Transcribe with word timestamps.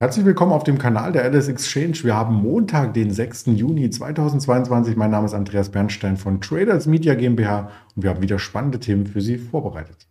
Herzlich 0.00 0.26
willkommen 0.26 0.52
auf 0.52 0.64
dem 0.64 0.76
Kanal 0.76 1.12
der 1.12 1.22
Alice 1.22 1.46
Exchange. 1.46 2.02
Wir 2.02 2.16
haben 2.16 2.34
Montag, 2.34 2.94
den 2.94 3.12
6. 3.12 3.46
Juni 3.54 3.88
2022. 3.90 4.96
Mein 4.96 5.12
Name 5.12 5.26
ist 5.26 5.34
Andreas 5.34 5.70
Bernstein 5.70 6.16
von 6.16 6.40
Traders 6.40 6.86
Media 6.86 7.14
GmbH 7.14 7.70
und 7.94 8.02
wir 8.02 8.10
haben 8.10 8.20
wieder 8.20 8.40
spannende 8.40 8.80
Themen 8.80 9.06
für 9.06 9.20
Sie 9.20 9.38
vorbereitet. 9.38 10.08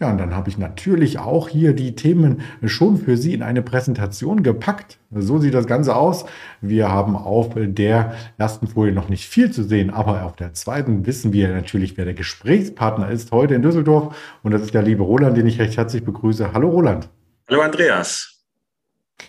Ja, 0.00 0.10
und 0.10 0.18
dann 0.18 0.36
habe 0.36 0.48
ich 0.48 0.58
natürlich 0.58 1.18
auch 1.18 1.48
hier 1.48 1.72
die 1.72 1.96
Themen 1.96 2.42
schon 2.64 2.98
für 2.98 3.16
Sie 3.16 3.34
in 3.34 3.42
eine 3.42 3.62
Präsentation 3.62 4.44
gepackt. 4.44 4.98
So 5.10 5.38
sieht 5.38 5.54
das 5.54 5.66
Ganze 5.66 5.96
aus. 5.96 6.24
Wir 6.60 6.88
haben 6.88 7.16
auf 7.16 7.54
der 7.56 8.14
ersten 8.38 8.68
Folie 8.68 8.92
noch 8.92 9.08
nicht 9.08 9.28
viel 9.28 9.50
zu 9.50 9.64
sehen, 9.64 9.90
aber 9.90 10.22
auf 10.22 10.36
der 10.36 10.54
zweiten 10.54 11.04
wissen 11.04 11.32
wir 11.32 11.48
natürlich, 11.48 11.96
wer 11.96 12.04
der 12.04 12.14
Gesprächspartner 12.14 13.10
ist 13.10 13.32
heute 13.32 13.54
in 13.54 13.62
Düsseldorf. 13.62 14.16
Und 14.44 14.52
das 14.52 14.62
ist 14.62 14.72
der 14.72 14.82
liebe 14.82 15.02
Roland, 15.02 15.36
den 15.36 15.48
ich 15.48 15.58
recht 15.58 15.76
herzlich 15.76 16.04
begrüße. 16.04 16.52
Hallo 16.52 16.68
Roland. 16.68 17.08
Hallo 17.48 17.62
Andreas. 17.62 18.44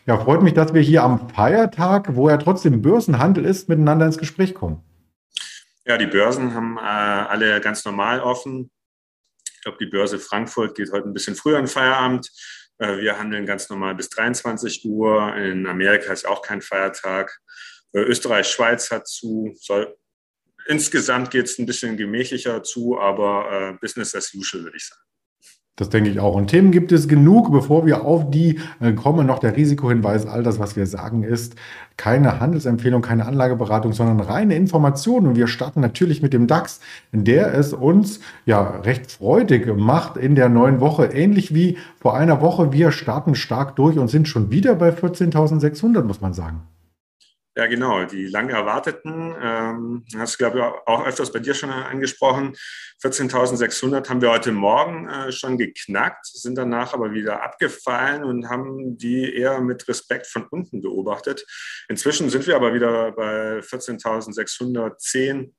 Ja, 0.06 0.20
freut 0.20 0.44
mich, 0.44 0.54
dass 0.54 0.76
wir 0.76 0.81
hier 0.81 1.02
am 1.02 1.30
Feiertag, 1.30 2.16
wo 2.16 2.30
ja 2.30 2.38
trotzdem 2.38 2.84
Börsenhandel 2.84 3.44
ist, 3.44 3.70
miteinander 3.70 4.06
ins 4.06 4.20
Gespräch 4.20 4.54
kommen. 4.54 4.84
Ja, 5.88 5.98
die 5.98 6.06
Börsen 6.06 6.54
haben 6.54 6.78
äh, 6.78 6.81
alle 6.81 7.59
ganz 7.59 7.84
normal 7.86 8.20
offen. 8.20 8.70
Glaube, 9.70 9.86
die 9.86 9.91
Börse 9.91 10.18
Frankfurt 10.18 10.76
geht 10.76 10.91
heute 10.91 11.08
ein 11.08 11.14
bisschen 11.14 11.36
früher 11.36 11.59
in 11.59 11.68
Feierabend. 11.68 12.32
Äh, 12.80 12.98
wir 12.98 13.20
handeln 13.20 13.46
ganz 13.46 13.70
normal 13.70 13.94
bis 13.94 14.09
23 14.09 14.84
Uhr. 14.86 15.36
In 15.36 15.68
Amerika 15.68 16.12
ist 16.12 16.28
auch 16.28 16.42
kein 16.42 16.62
Feiertag. 16.62 17.40
Äh, 17.94 18.00
Österreich, 18.00 18.48
Schweiz 18.48 18.90
hat 18.90 19.08
zu. 19.08 19.54
Soll, 19.59 19.95
insgesamt 20.66 21.30
geht 21.30 21.45
es 21.45 21.59
ein 21.59 21.68
bisschen 21.68 21.98
gemächlicher 21.98 22.64
zu, 22.64 23.00
aber 23.00 23.52
äh, 23.52 23.78
Business 23.80 24.16
as 24.16 24.34
usual, 24.34 24.64
würde 24.64 24.78
ich 24.78 24.88
sagen. 24.88 25.02
Das 25.80 25.88
denke 25.88 26.09
ich 26.09 26.19
auch. 26.19 26.35
Und 26.35 26.47
Themen 26.47 26.72
gibt 26.72 26.91
es 26.91 27.08
genug, 27.08 27.53
bevor 27.53 27.85
wir 27.85 28.03
auf 28.03 28.30
die 28.30 28.59
äh, 28.81 28.91
kommen. 28.91 29.25
Noch 29.25 29.39
der 29.39 29.55
Risikohinweis. 29.55 30.25
All 30.25 30.44
das, 30.44 30.59
was 30.59 30.75
wir 30.75 30.85
sagen, 30.85 31.23
ist 31.23 31.55
keine 31.95 32.41
Handelsempfehlung, 32.41 33.02
keine 33.02 33.25
Anlageberatung, 33.25 33.94
sondern 33.94 34.19
reine 34.19 34.57
Information. 34.57 35.25
Und 35.25 35.38
wir 35.38 35.47
starten 35.47 35.80
natürlich 35.80 36.22
mit 36.22 36.33
dem 36.33 36.47
DAX, 36.47 36.81
der 37.13 37.53
es 37.53 37.72
uns 37.72 38.19
ja 38.45 38.81
recht 38.81 39.09
freudig 39.09 39.73
macht 39.77 40.17
in 40.17 40.35
der 40.35 40.50
neuen 40.50 40.81
Woche. 40.81 41.05
Ähnlich 41.05 41.55
wie 41.55 41.77
vor 41.97 42.17
einer 42.17 42.41
Woche. 42.41 42.73
Wir 42.73 42.91
starten 42.91 43.33
stark 43.33 43.77
durch 43.77 43.97
und 43.97 44.09
sind 44.09 44.27
schon 44.27 44.52
wieder 44.52 44.75
bei 44.75 44.89
14.600, 44.89 46.03
muss 46.03 46.19
man 46.19 46.33
sagen. 46.33 46.63
Ja, 47.55 47.66
genau. 47.66 48.05
Die 48.05 48.28
lang 48.28 48.50
erwarteten, 48.50 49.36
ähm, 49.42 50.05
hast 50.16 50.36
du, 50.36 50.38
glaube 50.38 50.59
ich, 50.59 50.64
auch 50.64 51.05
öfters 51.05 51.31
bei 51.31 51.39
dir 51.39 51.53
schon 51.53 51.72
angesprochen. 51.72 52.56
14.600 53.03 54.08
haben 54.08 54.22
wir 54.22 54.30
heute 54.30 54.52
Morgen 54.52 55.09
äh, 55.09 55.31
schon 55.31 55.58
geknackt, 55.58 56.28
sind 56.28 56.58
danach 56.58 56.94
aber 56.94 57.14
wieder 57.14 57.41
abgefallen 57.44 58.23
und 58.23 58.50
haben 58.50 58.97
die 58.97 59.36
eher 59.36 59.61
mit 59.61 59.88
Respekt 59.88 60.28
von 60.28 60.45
unten 60.47 60.81
beobachtet. 60.81 61.45
Inzwischen 61.89 62.30
sind 62.30 62.45
wir 62.47 62.56
aber 62.56 62.73
wieder 62.73 63.11
bei 63.11 63.59
14.610 63.59 65.52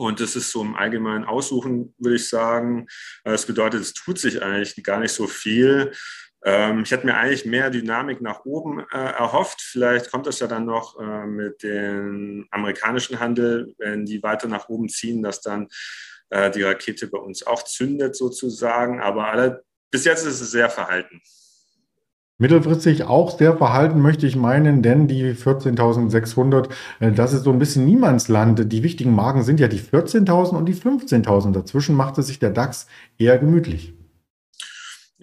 und 0.00 0.18
das 0.18 0.34
ist 0.34 0.50
so 0.50 0.62
im 0.62 0.76
allgemeinen 0.76 1.26
Aussuchen, 1.26 1.94
würde 1.98 2.16
ich 2.16 2.26
sagen. 2.26 2.86
Das 3.22 3.44
bedeutet, 3.44 3.82
es 3.82 3.92
tut 3.92 4.18
sich 4.18 4.42
eigentlich 4.42 4.82
gar 4.82 4.98
nicht 4.98 5.12
so 5.12 5.26
viel. 5.26 5.92
Ähm, 6.42 6.82
ich 6.84 6.90
hätte 6.90 7.06
mir 7.06 7.16
eigentlich 7.16 7.44
mehr 7.44 7.70
Dynamik 7.70 8.20
nach 8.20 8.44
oben 8.44 8.80
äh, 8.92 8.96
erhofft. 8.96 9.60
Vielleicht 9.60 10.10
kommt 10.10 10.26
das 10.26 10.40
ja 10.40 10.46
dann 10.46 10.64
noch 10.64 10.98
äh, 10.98 11.26
mit 11.26 11.62
dem 11.62 12.46
amerikanischen 12.50 13.20
Handel, 13.20 13.74
wenn 13.78 14.06
die 14.06 14.22
weiter 14.22 14.48
nach 14.48 14.68
oben 14.68 14.88
ziehen, 14.88 15.22
dass 15.22 15.42
dann 15.42 15.68
äh, 16.30 16.50
die 16.50 16.62
Rakete 16.62 17.08
bei 17.08 17.18
uns 17.18 17.46
auch 17.46 17.64
zündet 17.64 18.16
sozusagen. 18.16 19.00
Aber 19.00 19.28
alle, 19.28 19.64
bis 19.90 20.04
jetzt 20.04 20.26
ist 20.26 20.40
es 20.40 20.50
sehr 20.50 20.70
verhalten. 20.70 21.20
Mittelfristig 22.38 23.04
auch 23.04 23.36
sehr 23.36 23.54
verhalten, 23.58 24.00
möchte 24.00 24.26
ich 24.26 24.34
meinen, 24.34 24.80
denn 24.80 25.08
die 25.08 25.34
14.600, 25.34 26.70
äh, 27.00 27.12
das 27.12 27.34
ist 27.34 27.44
so 27.44 27.52
ein 27.52 27.58
bisschen 27.58 27.84
Niemandsland. 27.84 28.72
Die 28.72 28.82
wichtigen 28.82 29.14
Marken 29.14 29.42
sind 29.42 29.60
ja 29.60 29.68
die 29.68 29.78
14.000 29.78 30.56
und 30.56 30.64
die 30.64 30.74
15.000. 30.74 31.52
Dazwischen 31.52 31.94
macht 31.94 32.16
es 32.16 32.28
sich 32.28 32.38
der 32.38 32.48
DAX 32.48 32.86
eher 33.18 33.36
gemütlich. 33.36 33.92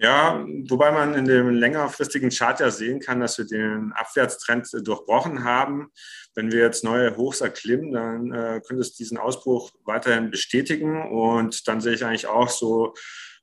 Ja, 0.00 0.46
wobei 0.68 0.92
man 0.92 1.14
in 1.14 1.24
dem 1.24 1.50
längerfristigen 1.50 2.30
Chart 2.30 2.60
ja 2.60 2.70
sehen 2.70 3.00
kann, 3.00 3.18
dass 3.18 3.36
wir 3.36 3.46
den 3.46 3.92
Abwärtstrend 3.94 4.68
durchbrochen 4.86 5.42
haben. 5.42 5.90
Wenn 6.36 6.52
wir 6.52 6.60
jetzt 6.60 6.84
neue 6.84 7.16
Hochs 7.16 7.40
erklimmen, 7.40 7.90
dann 7.90 8.32
äh, 8.32 8.60
könnte 8.64 8.82
es 8.82 8.94
diesen 8.94 9.18
Ausbruch 9.18 9.72
weiterhin 9.84 10.30
bestätigen. 10.30 11.02
Und 11.10 11.66
dann 11.66 11.80
sehe 11.80 11.94
ich 11.94 12.04
eigentlich 12.04 12.28
auch 12.28 12.48
so 12.48 12.94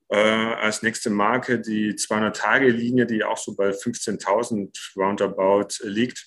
äh, 0.08 0.18
als 0.18 0.82
nächste 0.82 1.10
Marke 1.10 1.60
die 1.60 1.92
200-Tage-Linie, 1.94 3.06
die 3.06 3.26
auch 3.26 3.38
so 3.38 3.54
bei 3.54 3.72
15.000 3.72 4.96
roundabout 4.96 5.84
liegt. 5.84 6.26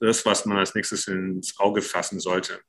Das, 0.00 0.24
was 0.24 0.46
man 0.46 0.56
als 0.56 0.74
nächstes 0.74 1.08
ins 1.08 1.58
Auge 1.58 1.82
fassen 1.82 2.20
sollte. 2.20 2.60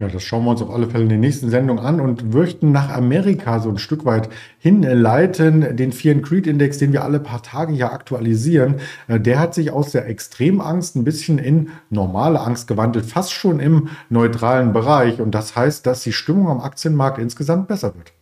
Ja, 0.00 0.08
das 0.08 0.22
schauen 0.22 0.46
wir 0.46 0.52
uns 0.52 0.62
auf 0.62 0.70
alle 0.70 0.88
Fälle 0.88 1.02
in 1.02 1.08
der 1.10 1.18
nächsten 1.18 1.50
Sendung 1.50 1.78
an 1.78 2.00
und 2.00 2.32
möchten 2.32 2.72
nach 2.72 2.88
Amerika 2.88 3.60
so 3.60 3.68
ein 3.68 3.76
Stück 3.76 4.06
weit 4.06 4.30
hinleiten. 4.58 5.76
Den 5.76 5.92
Fear 5.92 6.14
and 6.14 6.26
Creed 6.26 6.46
Index, 6.46 6.78
den 6.78 6.94
wir 6.94 7.04
alle 7.04 7.20
paar 7.20 7.42
Tage 7.42 7.74
ja 7.74 7.92
aktualisieren, 7.92 8.80
äh, 9.08 9.20
der 9.20 9.38
hat 9.38 9.54
sich 9.54 9.70
aus 9.72 9.92
der 9.92 10.06
Extremangst 10.06 10.96
ein 10.96 11.04
bisschen 11.04 11.38
in 11.38 11.68
normale 11.90 12.40
Angst 12.40 12.66
gewandelt, 12.66 13.04
fast 13.04 13.34
schon 13.34 13.60
im 13.60 13.90
neutralen 14.08 14.72
Bereich. 14.72 15.20
Und 15.20 15.32
das 15.32 15.54
heißt, 15.54 15.84
dass 15.84 16.02
die 16.02 16.14
Stimmung 16.14 16.48
am 16.48 16.60
Aktienmarkt 16.60 17.18
insgesamt 17.18 17.68
besser 17.68 17.94
wird. 17.94 18.14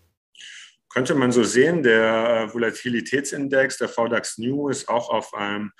Könnte 0.93 1.15
man 1.15 1.31
so 1.31 1.45
sehen, 1.45 1.85
der 1.85 2.49
Volatilitätsindex, 2.53 3.79
der 3.79 3.89
VDAX 3.89 4.39
New, 4.39 4.69
ist 4.69 4.89
auch 4.89 5.11
auf 5.11 5.33
einem 5.33 5.67
äh, 5.67 5.71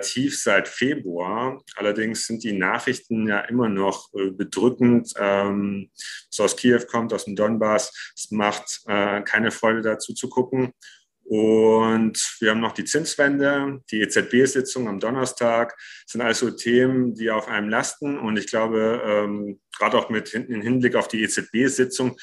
tief 0.00 0.40
seit 0.40 0.68
Februar. 0.68 1.62
Allerdings 1.76 2.26
sind 2.26 2.44
die 2.44 2.52
Nachrichten 2.52 3.26
ja 3.26 3.40
immer 3.40 3.68
noch 3.68 4.12
äh, 4.14 4.30
bedrückend. 4.30 5.12
Ähm, 5.18 5.90
was 6.30 6.40
aus 6.40 6.56
Kiew 6.56 6.80
kommt, 6.86 7.12
aus 7.12 7.24
dem 7.24 7.36
Donbass. 7.36 8.12
Es 8.16 8.30
macht 8.30 8.80
äh, 8.86 9.22
keine 9.22 9.50
Freude 9.50 9.82
dazu 9.82 10.12
zu 10.14 10.28
gucken. 10.28 10.72
Und 11.30 12.36
wir 12.40 12.50
haben 12.50 12.60
noch 12.60 12.72
die 12.72 12.84
Zinswende, 12.84 13.80
die 13.92 14.00
EZB-Sitzung 14.00 14.88
am 14.88 14.98
Donnerstag. 14.98 15.76
Das 15.78 16.12
sind 16.12 16.22
also 16.22 16.50
Themen, 16.50 17.14
die 17.14 17.30
auf 17.30 17.46
einem 17.46 17.68
lasten. 17.68 18.18
Und 18.18 18.36
ich 18.36 18.48
glaube, 18.48 19.00
ähm, 19.04 19.60
gerade 19.78 19.96
auch 19.96 20.10
mit 20.10 20.34
im 20.34 20.60
Hinblick 20.60 20.96
auf 20.96 21.06
die 21.06 21.22
EZB-Sitzung 21.22 22.16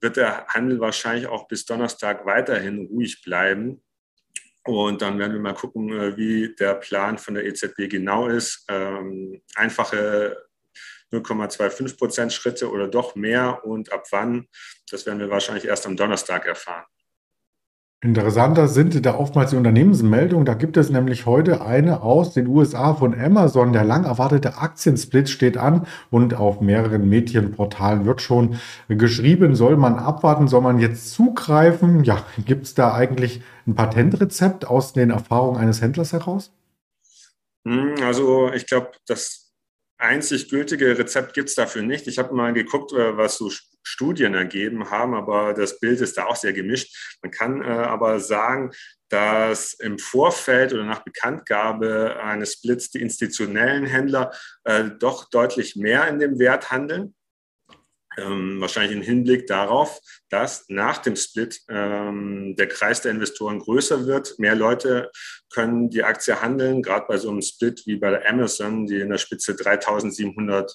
wird 0.00 0.16
der 0.16 0.46
Handel 0.48 0.80
wahrscheinlich 0.80 1.26
auch 1.26 1.48
bis 1.48 1.66
Donnerstag 1.66 2.24
weiterhin 2.24 2.86
ruhig 2.86 3.22
bleiben. 3.22 3.82
Und 4.66 5.02
dann 5.02 5.18
werden 5.18 5.32
wir 5.32 5.40
mal 5.40 5.54
gucken, 5.54 5.92
äh, 5.92 6.16
wie 6.16 6.54
der 6.54 6.74
Plan 6.74 7.18
von 7.18 7.34
der 7.34 7.44
EZB 7.44 7.88
genau 7.88 8.28
ist. 8.28 8.64
Ähm, 8.68 9.42
einfache 9.54 10.36
0,25 11.12 11.96
Prozent 11.96 12.32
Schritte 12.32 12.70
oder 12.70 12.88
doch 12.88 13.14
mehr 13.14 13.64
und 13.64 13.92
ab 13.92 14.04
wann, 14.10 14.48
das 14.90 15.06
werden 15.06 15.20
wir 15.20 15.30
wahrscheinlich 15.30 15.64
erst 15.64 15.86
am 15.86 15.96
Donnerstag 15.96 16.46
erfahren. 16.46 16.84
Interessanter 18.02 18.68
sind 18.68 19.06
da 19.06 19.16
oftmals 19.16 19.50
die 19.50 19.56
Unternehmensmeldungen. 19.56 20.44
Da 20.44 20.52
gibt 20.52 20.76
es 20.76 20.90
nämlich 20.90 21.24
heute 21.24 21.62
eine 21.62 22.02
aus 22.02 22.34
den 22.34 22.46
USA 22.46 22.94
von 22.94 23.18
Amazon. 23.18 23.72
Der 23.72 23.84
lang 23.84 24.04
erwartete 24.04 24.58
Aktiensplit 24.58 25.30
steht 25.30 25.56
an 25.56 25.86
und 26.10 26.34
auf 26.34 26.60
mehreren 26.60 27.08
Medienportalen 27.08 28.04
wird 28.04 28.20
schon 28.20 28.58
geschrieben, 28.88 29.56
soll 29.56 29.78
man 29.78 29.98
abwarten, 29.98 30.46
soll 30.46 30.60
man 30.60 30.78
jetzt 30.78 31.12
zugreifen? 31.12 32.04
Ja, 32.04 32.22
gibt 32.44 32.66
es 32.66 32.74
da 32.74 32.94
eigentlich 32.94 33.42
ein 33.66 33.74
Patentrezept 33.74 34.66
aus 34.66 34.92
den 34.92 35.08
Erfahrungen 35.08 35.58
eines 35.58 35.80
Händlers 35.80 36.12
heraus? 36.12 36.52
Hm, 37.66 37.94
also 38.02 38.52
ich 38.52 38.66
glaube, 38.66 38.90
das 39.06 39.45
einzig 39.98 40.48
gültige 40.48 40.98
Rezept 40.98 41.34
gibt 41.34 41.48
es 41.48 41.54
dafür 41.54 41.82
nicht. 41.82 42.06
Ich 42.06 42.18
habe 42.18 42.34
mal 42.34 42.52
geguckt, 42.52 42.92
äh, 42.92 43.16
was 43.16 43.38
so 43.38 43.50
Studien 43.82 44.34
ergeben 44.34 44.90
haben, 44.90 45.14
aber 45.14 45.54
das 45.54 45.80
Bild 45.80 46.00
ist 46.00 46.18
da 46.18 46.26
auch 46.26 46.36
sehr 46.36 46.52
gemischt. 46.52 47.18
Man 47.22 47.30
kann 47.30 47.62
äh, 47.62 47.66
aber 47.66 48.20
sagen, 48.20 48.72
dass 49.08 49.74
im 49.74 49.98
Vorfeld 49.98 50.72
oder 50.72 50.84
nach 50.84 51.04
Bekanntgabe 51.04 52.16
eines 52.22 52.54
Splits 52.54 52.90
die 52.90 53.00
institutionellen 53.00 53.86
Händler 53.86 54.32
äh, 54.64 54.90
doch 54.98 55.30
deutlich 55.30 55.76
mehr 55.76 56.08
in 56.08 56.18
dem 56.18 56.38
Wert 56.38 56.70
handeln 56.70 57.14
ähm, 58.16 58.60
wahrscheinlich 58.60 58.96
im 58.96 59.02
Hinblick 59.02 59.46
darauf, 59.46 60.00
dass 60.30 60.64
nach 60.68 60.98
dem 60.98 61.16
Split 61.16 61.60
ähm, 61.68 62.54
der 62.56 62.68
Kreis 62.68 63.02
der 63.02 63.12
Investoren 63.12 63.58
größer 63.58 64.06
wird. 64.06 64.38
Mehr 64.38 64.54
Leute 64.54 65.10
können 65.50 65.90
die 65.90 66.02
Aktie 66.02 66.40
handeln, 66.40 66.82
gerade 66.82 67.06
bei 67.08 67.18
so 67.18 67.30
einem 67.30 67.42
Split 67.42 67.82
wie 67.86 67.96
bei 67.96 68.10
der 68.10 68.28
Amazon, 68.28 68.86
die 68.86 69.00
in 69.00 69.10
der 69.10 69.18
Spitze 69.18 69.54
3700 69.54 70.74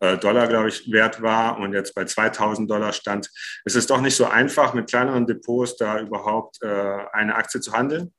äh, 0.00 0.18
Dollar, 0.18 0.46
glaube 0.46 0.68
ich, 0.68 0.90
wert 0.90 1.22
war 1.22 1.58
und 1.58 1.72
jetzt 1.72 1.94
bei 1.94 2.04
2000 2.04 2.70
Dollar 2.70 2.92
stand. 2.92 3.30
Es 3.64 3.74
ist 3.74 3.90
doch 3.90 4.00
nicht 4.00 4.16
so 4.16 4.26
einfach, 4.26 4.74
mit 4.74 4.88
kleineren 4.88 5.26
Depots 5.26 5.76
da 5.76 6.00
überhaupt 6.00 6.62
äh, 6.62 6.66
eine 7.12 7.34
Aktie 7.34 7.60
zu 7.60 7.72
handeln 7.72 8.12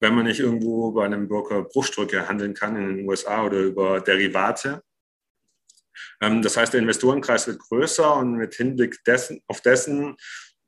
wenn 0.00 0.14
man 0.14 0.24
nicht 0.24 0.40
irgendwo 0.40 0.92
bei 0.92 1.04
einem 1.04 1.28
Broker 1.28 1.62
Bruchdrücke 1.62 2.26
handeln 2.26 2.54
kann 2.54 2.76
in 2.76 2.96
den 2.96 3.08
USA 3.08 3.44
oder 3.44 3.58
über 3.58 4.00
Derivate. 4.00 4.82
Ähm, 6.20 6.42
das 6.42 6.56
heißt, 6.56 6.72
der 6.72 6.80
Investorenkreis 6.80 7.46
wird 7.46 7.58
größer 7.58 8.16
und 8.16 8.36
mit 8.36 8.54
Hinblick 8.54 9.02
dessen, 9.04 9.42
auf 9.46 9.60
dessen 9.60 10.16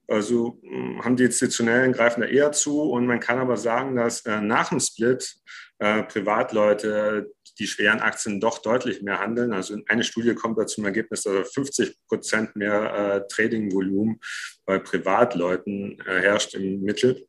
also 0.09 0.61
hm, 0.63 1.05
haben 1.05 1.17
die 1.17 1.25
Institutionellen 1.25 1.93
greifen 1.93 2.21
da 2.21 2.27
eher 2.27 2.53
zu 2.53 2.83
und 2.83 3.07
man 3.07 3.21
kann 3.21 3.39
aber 3.39 3.57
sagen, 3.57 3.97
dass 3.97 4.25
äh, 4.27 4.41
nach 4.41 4.69
dem 4.69 4.81
Split 4.81 5.37
äh, 5.79 6.03
Privatleute 6.03 7.33
die 7.59 7.67
schweren 7.67 8.01
Aktien 8.01 8.41
doch 8.41 8.59
deutlich 8.59 9.03
mehr 9.03 9.21
handeln. 9.21 9.53
Also 9.53 9.77
eine 9.89 10.05
Studie 10.05 10.35
kommt 10.35 10.59
da 10.59 10.67
zum 10.67 10.85
Ergebnis, 10.85 11.23
dass 11.23 11.53
50 11.53 11.97
Prozent 12.09 12.57
mehr 12.57 12.95
äh, 12.95 13.29
Trading-Volumen 13.29 14.21
bei 14.65 14.79
Privatleuten 14.79 16.01
äh, 16.01 16.21
herrscht 16.21 16.55
im 16.55 16.83
Mittel. 16.83 17.27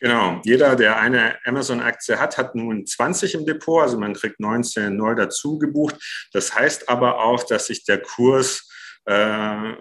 Genau, 0.00 0.40
jeder, 0.44 0.76
der 0.76 1.00
eine 1.00 1.34
Amazon-Aktie 1.44 2.20
hat, 2.20 2.38
hat 2.38 2.54
nun 2.54 2.86
20 2.86 3.34
im 3.34 3.46
Depot, 3.46 3.82
also 3.82 3.98
man 3.98 4.14
kriegt 4.14 4.38
19 4.38 4.96
neu 4.96 5.16
dazu 5.16 5.58
gebucht. 5.58 5.96
Das 6.32 6.54
heißt 6.54 6.88
aber 6.88 7.24
auch, 7.24 7.42
dass 7.42 7.66
sich 7.66 7.84
der 7.84 8.00
Kurs 8.00 8.70
äh, 9.06 9.72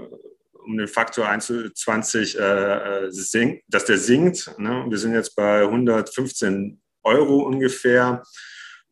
um 0.65 0.75
den 0.75 0.87
Faktor 0.87 1.29
21 1.29 2.39
äh, 2.39 3.07
sinkt, 3.09 3.63
dass 3.67 3.85
der 3.85 3.99
sinkt. 3.99 4.51
Ne? 4.57 4.85
Wir 4.89 4.97
sind 4.97 5.13
jetzt 5.13 5.35
bei 5.35 5.61
115 5.61 6.81
Euro 7.03 7.43
ungefähr. 7.43 8.23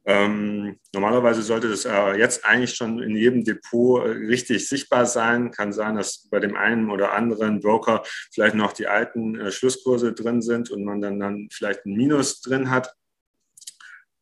Ähm, 0.07 0.79
normalerweise 0.93 1.41
sollte 1.41 1.67
das 1.67 1.85
äh, 1.85 2.13
jetzt 2.13 2.45
eigentlich 2.45 2.75
schon 2.75 3.01
in 3.01 3.15
jedem 3.15 3.43
Depot 3.43 4.05
äh, 4.05 4.09
richtig 4.09 4.69
sichtbar 4.69 5.07
sein. 5.07 5.49
Kann 5.49 5.73
sein, 5.73 5.95
dass 5.95 6.27
bei 6.29 6.39
dem 6.39 6.55
einen 6.55 6.91
oder 6.91 7.13
anderen 7.13 7.59
Broker 7.59 8.03
vielleicht 8.31 8.53
noch 8.53 8.73
die 8.73 8.87
alten 8.87 9.39
äh, 9.39 9.51
Schlusskurse 9.51 10.13
drin 10.13 10.43
sind 10.43 10.69
und 10.69 10.83
man 10.83 11.01
dann, 11.01 11.19
dann 11.19 11.47
vielleicht 11.51 11.85
ein 11.85 11.95
Minus 11.95 12.41
drin 12.41 12.69
hat. 12.69 12.93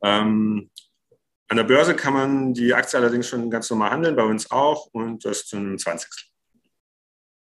Ähm, 0.01 0.69
an 1.49 1.57
der 1.57 1.65
Börse 1.65 1.95
kann 1.95 2.13
man 2.13 2.53
die 2.53 2.73
Aktie 2.73 2.97
allerdings 2.97 3.27
schon 3.27 3.51
ganz 3.51 3.69
normal 3.69 3.91
handeln, 3.91 4.15
bei 4.15 4.23
uns 4.23 4.49
auch 4.49 4.87
und 4.93 5.25
das 5.25 5.45
zum 5.45 5.77
20. 5.77 6.32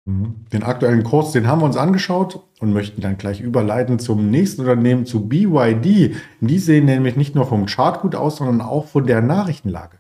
Mhm. 0.09 0.47
Den 0.55 0.63
aktuellen 0.63 1.05
Kurs, 1.05 1.33
den 1.33 1.47
haben 1.47 1.61
wir 1.61 1.67
uns 1.67 1.77
angeschaut 1.77 2.43
und 2.61 2.73
möchten 2.73 3.03
dann 3.03 3.19
gleich 3.19 3.43
überleiten 3.43 3.99
zum 3.99 4.31
nächsten 4.31 4.63
Unternehmen, 4.63 5.05
zu 5.05 5.29
BYD. 5.29 6.17
Die 6.41 6.59
sehen 6.59 6.87
nämlich 6.87 7.17
nicht 7.17 7.35
nur 7.35 7.47
vom 7.47 7.67
Chart 7.67 8.01
gut 8.01 8.15
aus, 8.15 8.37
sondern 8.37 8.63
auch 8.67 8.89
von 8.89 9.07
der 9.07 9.21
Nachrichtenlage. 9.21 9.99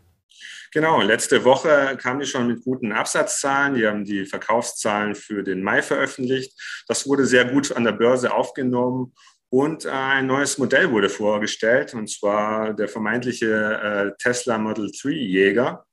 Genau, 0.72 1.02
letzte 1.02 1.44
Woche 1.44 1.98
kamen 2.00 2.20
die 2.20 2.26
schon 2.26 2.46
mit 2.46 2.64
guten 2.64 2.90
Absatzzahlen. 2.90 3.74
Die 3.74 3.86
haben 3.86 4.06
die 4.06 4.24
Verkaufszahlen 4.24 5.14
für 5.14 5.42
den 5.42 5.62
Mai 5.62 5.82
veröffentlicht. 5.82 6.58
Das 6.88 7.06
wurde 7.06 7.26
sehr 7.26 7.44
gut 7.44 7.76
an 7.76 7.84
der 7.84 7.92
Börse 7.92 8.32
aufgenommen 8.32 9.12
und 9.50 9.84
ein 9.84 10.26
neues 10.26 10.56
Modell 10.56 10.90
wurde 10.90 11.10
vorgestellt, 11.10 11.92
und 11.92 12.08
zwar 12.08 12.72
der 12.72 12.88
vermeintliche 12.88 14.14
äh, 14.16 14.22
Tesla 14.22 14.56
Model 14.56 14.90
3 14.90 15.10
Jäger. 15.10 15.84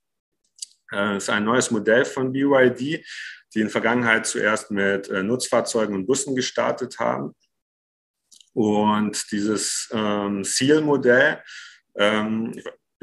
Das 0.90 1.00
äh, 1.00 1.18
ist 1.18 1.30
ein 1.30 1.44
neues 1.44 1.72
Modell 1.72 2.06
von 2.06 2.32
BYD, 2.32 3.04
die 3.56 3.62
in 3.62 3.70
Vergangenheit 3.70 4.26
zuerst 4.26 4.70
mit 4.70 5.08
äh, 5.10 5.24
Nutzfahrzeugen 5.24 5.96
und 5.96 6.06
Bussen 6.06 6.36
gestartet 6.36 7.00
haben. 7.00 7.34
Und 8.54 9.32
dieses 9.32 9.90
ähm, 9.92 10.44
Seal-Modell 10.44 11.42
ähm, 11.96 12.62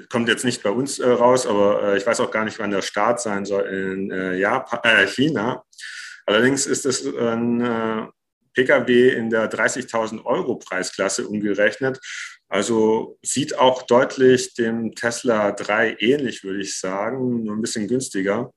kommt 0.09 0.29
jetzt 0.29 0.45
nicht 0.45 0.63
bei 0.63 0.71
uns 0.71 0.99
äh, 0.99 1.09
raus, 1.09 1.47
aber 1.47 1.83
äh, 1.83 1.97
ich 1.97 2.07
weiß 2.07 2.21
auch 2.21 2.31
gar 2.31 2.45
nicht, 2.45 2.59
wann 2.59 2.71
der 2.71 2.83
Start 2.83 3.21
sein 3.21 3.45
soll 3.45 3.65
in 3.65 4.11
äh, 4.11 4.35
Japan, 4.35 4.81
äh, 4.83 5.07
China. 5.07 5.65
Allerdings 6.27 6.67
ist 6.67 6.87
es 6.87 7.05
ein 7.07 7.61
äh, 7.61 8.07
Pkw 8.55 9.11
in 9.11 9.31
der 9.31 9.51
30.000 9.51 10.25
Euro 10.25 10.57
Preisklasse 10.57 11.27
umgerechnet. 11.27 11.99
Also 12.49 13.19
sieht 13.23 13.59
auch 13.59 13.83
deutlich 13.83 14.55
dem 14.55 14.95
Tesla 14.95 15.53
3 15.53 15.97
ähnlich, 16.01 16.45
würde 16.45 16.61
ich 16.61 16.79
sagen, 16.79 17.45
nur 17.45 17.57
ein 17.57 17.63
bisschen 17.63 17.89
günstiger 17.89 18.53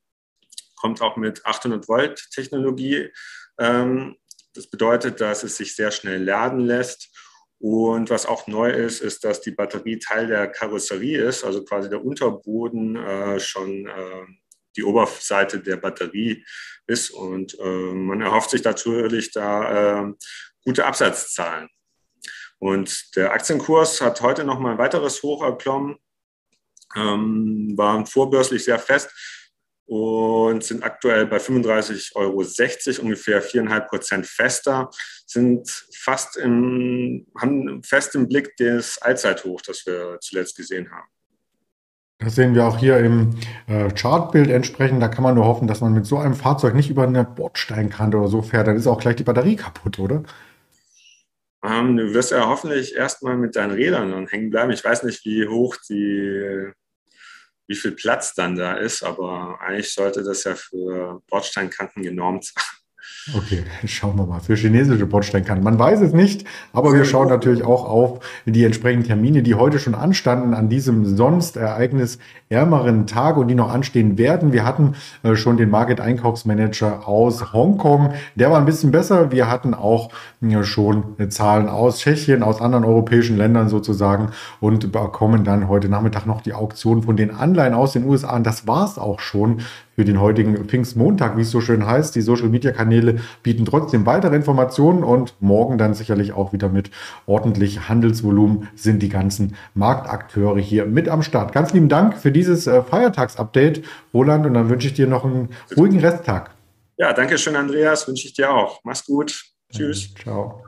kommt 0.86 1.02
auch 1.02 1.18
mit 1.18 1.44
800 1.44 1.88
Volt 1.88 2.30
Technologie. 2.30 3.10
Ähm, 3.58 4.18
das 4.54 4.68
bedeutet, 4.68 5.20
dass 5.20 5.42
es 5.42 5.58
sich 5.58 5.76
sehr 5.76 5.90
schnell 5.90 6.24
laden 6.24 6.60
lässt. 6.60 7.10
Und 7.58 8.12
was 8.12 8.28
auch 8.28 8.46
neu 8.46 8.70
ist, 8.70 9.02
ist, 9.02 9.24
dass 9.24 9.42
die 9.42 9.50
Batterie 9.50 9.98
Teil 9.98 10.28
der 10.28 10.48
Karosserie 10.48 11.24
ist, 11.24 11.44
also 11.44 11.66
quasi 11.66 11.90
der 11.90 12.06
Unterboden 12.06 12.98
äh, 12.98 13.40
schon 13.40 13.88
äh, 13.88 14.26
die 14.76 14.84
Oberseite 14.84 15.60
der 15.60 15.78
Batterie 15.78 16.46
ist. 16.86 17.10
Und 17.10 17.58
äh, 17.58 17.64
man 17.64 18.22
erhofft 18.22 18.52
sich 18.52 18.64
natürlich 18.64 19.32
da 19.32 20.14
gute 20.64 20.86
Absatzzahlen. 20.86 21.68
Und 22.60 23.16
der 23.16 23.32
Aktienkurs 23.32 24.02
hat 24.02 24.22
heute 24.22 24.44
noch 24.44 24.60
mal 24.60 24.74
ein 24.74 24.78
weiteres 24.78 25.24
Hoch 25.24 25.44
erklommen, 25.44 25.98
ähm, 26.96 27.74
war 27.76 28.06
vorbörslich 28.06 28.64
sehr 28.64 28.78
fest 28.78 29.10
und 29.88 30.64
sind 30.64 30.84
aktuell 30.84 31.28
bei 31.28 31.38
35,60 31.38 32.16
Euro, 32.16 33.04
ungefähr 33.04 33.44
4,5 33.44 33.80
Prozent 33.88 34.26
fester, 34.26 34.90
sind 35.26 35.70
fast 35.96 36.38
im, 36.38 37.28
haben 37.40 37.84
fest 37.84 38.16
im 38.16 38.28
Blick 38.28 38.56
das 38.58 38.98
Allzeithoch, 39.00 39.62
das 39.62 39.86
wir 39.86 40.18
zuletzt 40.22 40.58
gesehen 40.58 40.90
haben. 40.92 41.08
Das 42.20 42.36
sehen 42.36 42.56
wir 42.56 42.66
auch 42.66 42.78
hier 42.78 42.98
im 42.98 43.36
äh, 43.68 43.90
Chartbild 43.90 44.50
entsprechend. 44.50 45.04
Da 45.04 45.10
kann 45.10 45.24
man 45.24 45.36
nur 45.36 45.46
hoffen, 45.46 45.68
dass 45.68 45.82
man 45.82 45.94
mit 45.94 46.06
so 46.06 46.18
einem 46.18 46.34
Fahrzeug 46.34 46.74
nicht 46.74 46.90
über 46.90 47.04
eine 47.04 47.26
Bordsteinkante 47.26 48.18
oder 48.18 48.30
so 48.30 48.42
fährt. 48.42 48.68
Dann 48.68 48.78
ist 48.78 48.88
auch 48.88 49.02
gleich 49.02 49.18
die 49.18 49.24
Batterie 49.24 49.58
kaputt, 49.58 50.00
oder? 50.00 50.24
Ähm, 51.64 51.98
du 51.98 52.14
wirst 52.14 52.32
ja 52.32 52.48
hoffentlich 52.48 52.96
erstmal 52.96 53.36
mit 53.36 53.56
deinen 53.56 53.72
Rädern 53.72 54.28
hängen 54.28 54.50
bleiben. 54.50 54.72
Ich 54.72 54.84
weiß 54.84 55.04
nicht, 55.04 55.26
wie 55.26 55.48
hoch 55.48 55.76
die 55.90 56.72
wie 57.68 57.76
viel 57.76 57.92
Platz 57.92 58.34
dann 58.34 58.56
da 58.56 58.76
ist, 58.76 59.04
aber 59.04 59.60
eigentlich 59.62 59.94
sollte 59.94 60.24
das 60.24 60.44
ja 60.44 60.56
für 60.56 61.22
Bordsteinkanten 61.28 62.04
genormt 62.04 62.46
sein. 62.46 62.64
Okay, 63.34 63.64
schauen 63.86 64.18
wir 64.18 64.28
mal. 64.28 64.40
Für 64.40 64.54
chinesische 64.54 65.08
Bordsteinkanten. 65.08 65.64
Man 65.64 65.80
weiß 65.80 66.02
es 66.02 66.14
nicht, 66.14 66.46
aber 66.74 66.94
wir 66.94 67.06
schauen 67.06 67.28
natürlich 67.28 67.64
auch 67.64 67.90
auf 67.90 68.20
die 68.46 68.64
entsprechenden 68.64 69.08
Termine, 69.08 69.42
die 69.42 69.56
heute 69.56 69.80
schon 69.80 69.96
anstanden 69.96 70.54
an 70.54 70.70
diesem 70.70 71.08
sonst 71.18 71.58
ereignisärmeren 71.58 73.08
Tag 73.08 73.38
und 73.38 73.48
die 73.48 73.56
noch 73.56 73.74
anstehen 73.74 74.20
werden. 74.20 74.54
Wir 74.54 74.64
hatten 74.64 74.94
äh, 75.24 75.36
schon 75.36 75.58
den 75.58 75.72
Market-Einkaufsmanager 75.72 77.08
aus 77.08 77.52
Hongkong. 77.52 78.14
Der 78.36 78.52
war 78.52 78.60
ein 78.60 78.66
bisschen 78.66 78.92
besser. 78.92 79.32
Wir 79.32 79.50
hatten 79.50 79.74
auch 79.74 80.12
äh, 80.44 80.64
schon 80.64 81.16
Zahlen 81.30 81.68
aus 81.68 82.02
Tschechien, 82.02 82.44
aus 82.44 82.62
anderen 82.62 82.86
europäischen 82.86 83.38
Ländern 83.38 83.70
sozusagen 83.70 84.30
und 84.60 84.92
bekommen 84.92 85.44
dann 85.44 85.68
heute 85.68 85.90
Nachmittag 85.90 86.28
noch 86.28 86.42
die 86.42 86.54
Auktion 86.54 87.02
von 87.02 87.18
den 87.18 87.32
Anleihen 87.32 87.74
aus 87.74 87.94
den 87.94 88.06
USA. 88.06 88.36
Und 88.36 88.46
das 88.46 88.68
war 88.68 88.86
es 88.86 89.00
auch 89.00 89.20
schon 89.20 89.62
für 89.96 90.06
den 90.06 90.20
heutigen 90.20 90.66
Pfingstmontag, 90.66 91.38
wie 91.38 91.42
es 91.42 91.52
so 91.52 91.62
schön 91.62 91.86
heißt. 91.86 92.16
Die 92.16 92.22
Social-Media-Kanäle 92.22 93.20
bieten 93.44 93.66
trotzdem 93.66 94.06
weitere 94.06 94.36
Informationen 94.36 95.04
und 95.04 95.36
morgen 95.40 95.78
dann 95.78 95.94
sicherlich 95.94 96.34
auch 96.34 96.54
wieder 96.54 96.70
mit 96.70 96.92
ordentlich 97.26 97.88
Handelsvolumen 97.88 98.68
sind 98.76 99.02
die 99.02 99.10
ganzen 99.10 99.56
Marktakteure 99.74 100.60
hier 100.60 100.86
mit 100.86 101.10
am 101.10 101.22
Start. 101.22 101.54
Ganz 101.54 101.74
lieben 101.74 101.90
Dank 101.90 102.18
für 102.18 102.32
dieses 102.32 102.68
äh, 102.68 102.82
Feiertags-Update, 102.84 103.84
Roland, 104.14 104.46
und 104.46 104.54
dann 104.54 104.70
wünsche 104.70 104.88
ich 104.88 104.94
dir 104.94 105.08
noch 105.08 105.24
einen 105.26 105.50
ruhigen 105.78 106.00
Resttag. 106.00 106.52
Ja, 106.98 107.14
danke 107.14 107.38
schön, 107.38 107.56
Andreas. 107.56 108.08
Wünsche 108.08 108.28
ich 108.28 108.34
dir 108.34 108.52
auch. 108.52 108.80
Mach's 108.84 109.06
gut. 109.06 109.44
Tschüss. 109.72 110.14
Ciao. 110.16 110.65